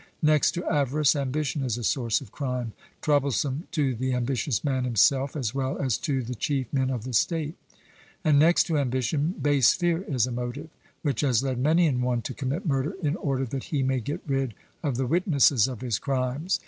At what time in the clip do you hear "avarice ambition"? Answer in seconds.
0.67-1.61